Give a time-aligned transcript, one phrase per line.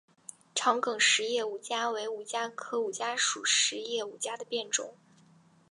[0.55, 4.95] 长梗匙叶五加为五加科五加属匙叶五加的变种。